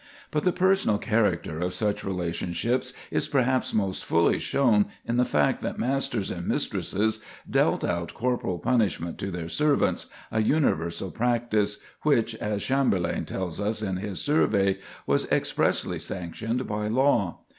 [0.31, 5.61] But the personal character of such relationships is perhaps most fully shown in the fact
[5.61, 12.33] that masters and mistresses dealt out corporal punishment to their servants, a universal practice, which,
[12.37, 17.41] as Chamberlayne tells us in his "Survey," was expressly sanctioned by law.